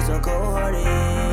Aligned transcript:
Baby, 0.00 0.12
you're 0.12 0.22
so 0.22 1.29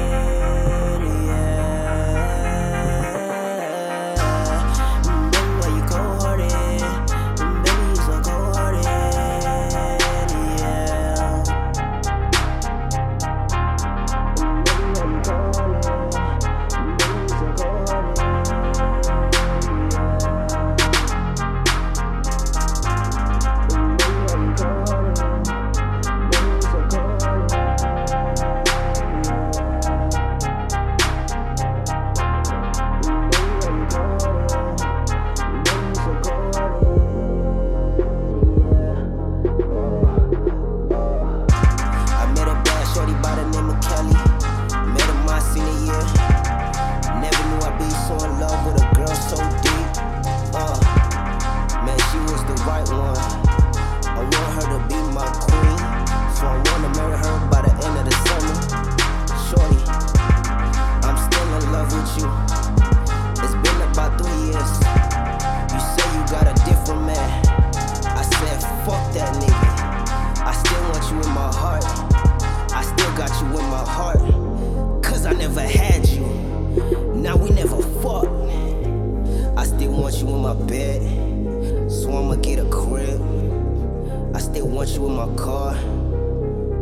want 84.78 84.90
you 84.92 85.08
in 85.08 85.16
my 85.16 85.36
car. 85.36 85.74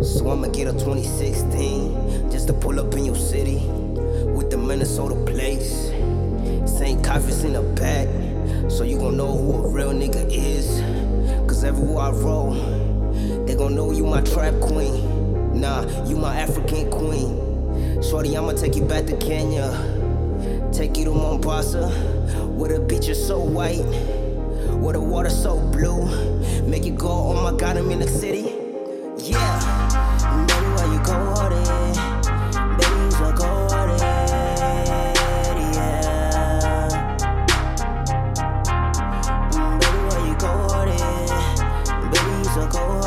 So 0.04 0.30
I'ma 0.30 0.48
get 0.48 0.68
a 0.68 0.74
2016 0.74 2.30
just 2.30 2.48
to 2.48 2.54
pull 2.54 2.78
up 2.78 2.94
in 2.94 3.06
your 3.06 3.16
city 3.16 3.60
with 4.36 4.52
the 4.52 4.58
Minnesota 4.58 5.16
plates. 5.24 5.92
St. 6.70 7.02
Coffice 7.02 7.46
in 7.46 7.54
the 7.54 7.62
back, 7.62 8.10
so 8.70 8.84
you 8.84 8.98
gon' 8.98 9.16
know 9.16 9.32
who 9.38 9.54
a 9.64 9.70
real 9.70 9.94
nigga 9.94 10.30
is. 10.30 10.82
Cause 11.48 11.64
everywhere 11.64 12.08
I 12.08 12.10
roll, 12.10 12.52
they 13.46 13.56
gon' 13.56 13.76
know 13.76 13.94
you 13.94 14.06
my 14.06 14.20
trap 14.24 14.60
queen. 14.60 15.62
Nah, 15.62 15.86
you 16.06 16.18
my 16.18 16.36
African 16.36 16.92
queen. 16.92 18.04
Shorty, 18.04 18.36
I'ma 18.36 18.52
take 18.52 18.76
you 18.76 18.84
back 18.84 19.06
to 19.06 19.16
Kenya. 19.16 19.72
Take 20.74 20.98
you 20.98 21.06
to 21.06 21.12
Mombasa, 21.12 21.88
where 22.58 22.78
the 22.78 22.82
beach 22.82 23.08
is 23.08 23.26
so 23.26 23.40
white, 23.40 23.86
where 24.82 24.92
the 24.92 25.00
water 25.00 25.30
so 25.30 25.58
blue. 25.72 26.36
In 27.96 28.02
the 28.02 28.08
city. 28.10 28.44
Yeah, 29.24 29.60
baby, 30.48 30.68
why 30.76 30.86
you 30.92 31.00
cold 31.00 31.38
hearted? 31.38 31.66
Baby, 32.78 32.98
you 33.06 33.12
so 33.12 33.32
cold 33.32 33.72
hearted. 33.72 34.02
Yeah. 35.76 36.02
Baby, 39.80 40.00
why 40.10 40.20
you 40.28 40.36
cold 40.36 40.72
hearted? 40.72 41.00
Baby, 42.12 42.32
you 42.38 42.44
so 42.44 42.68
cold 42.68 43.05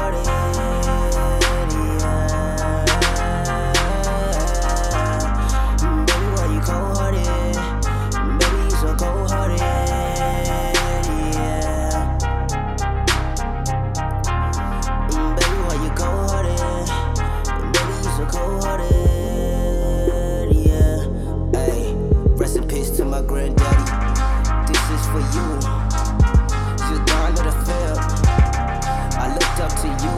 to 29.89 30.05
you 30.05 30.17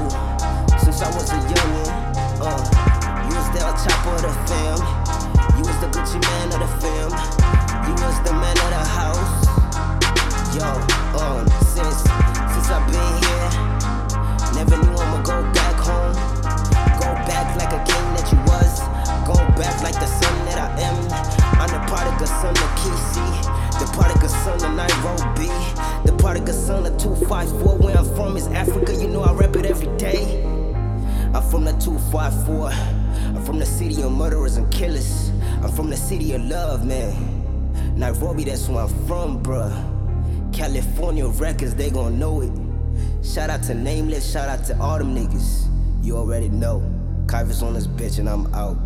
since 0.82 1.02
I 1.02 1.08
was 1.14 1.30
a 1.30 1.38
youngin'. 1.46 1.90
Uh, 2.42 2.58
you 3.26 3.34
was 3.38 3.48
the 3.54 3.62
chopper 3.78 4.14
of 4.18 4.22
the 4.26 4.34
film. 4.50 4.80
You 5.56 5.62
was 5.62 5.78
the 5.78 5.88
Gucci 5.94 6.18
man 6.18 6.50
of 6.54 6.60
the 6.64 6.70
film. 6.82 7.12
You 7.86 7.94
was 8.02 8.16
the 8.26 8.34
man 8.34 8.56
of 8.66 8.70
the 8.74 8.84
house. 8.98 9.38
Yo, 10.54 10.66
um, 11.22 11.46
since 11.70 12.02
since 12.50 12.68
I've 12.74 12.86
been 12.90 13.12
here, 13.22 13.48
never 14.58 14.76
knew 14.82 14.96
I'ma 14.98 15.22
go 15.22 15.38
back 15.54 15.76
home. 15.78 16.14
Go 16.98 17.10
back 17.30 17.46
like 17.54 17.72
a 17.72 17.82
king 17.86 18.06
that 18.18 18.26
you 18.32 18.40
was. 18.50 18.80
Go 19.26 19.36
back 19.54 19.76
like 19.82 19.94
the 19.94 20.10
son 20.18 20.34
that 20.46 20.58
I 20.58 20.68
am. 20.82 20.98
I'm 21.62 21.70
the 21.70 21.80
prodigal 21.86 22.26
son 22.26 22.56
of 22.56 22.70
Kisii. 22.80 23.32
The 23.78 23.86
prodigal 23.94 24.28
son 24.42 24.58
of 24.66 24.72
Nairobi. 24.74 26.09
Prodigal 26.30 26.54
son 26.54 26.86
of 26.86 26.96
254. 26.96 27.78
Where 27.78 27.98
I'm 27.98 28.04
from 28.14 28.36
is 28.36 28.46
Africa. 28.46 28.94
You 28.94 29.08
know 29.08 29.22
I 29.22 29.32
rap 29.32 29.56
it 29.56 29.66
every 29.66 29.88
day. 29.96 30.40
I'm 31.34 31.42
from 31.50 31.64
the 31.64 31.72
254. 31.72 32.70
I'm 32.70 33.44
from 33.44 33.58
the 33.58 33.66
city 33.66 34.00
of 34.00 34.12
murderers 34.12 34.56
and 34.56 34.70
killers. 34.70 35.30
I'm 35.60 35.72
from 35.72 35.90
the 35.90 35.96
city 35.96 36.32
of 36.34 36.42
love, 36.42 36.86
man. 36.86 37.98
Nairobi, 37.98 38.44
that's 38.44 38.68
where 38.68 38.84
I'm 38.84 39.06
from, 39.08 39.42
bruh. 39.42 39.74
California 40.54 41.26
records, 41.26 41.74
they 41.74 41.90
gon' 41.90 42.20
know 42.20 42.42
it. 42.42 42.52
Shout 43.26 43.50
out 43.50 43.64
to 43.64 43.74
Nameless, 43.74 44.30
shout 44.30 44.48
out 44.48 44.64
to 44.66 44.80
all 44.80 44.98
them 44.98 45.16
niggas. 45.16 45.66
You 46.00 46.16
already 46.16 46.48
know. 46.48 46.80
Kyver's 47.26 47.60
on 47.60 47.74
this 47.74 47.88
bitch 47.88 48.20
and 48.20 48.28
I'm 48.28 48.46
out. 48.54 48.76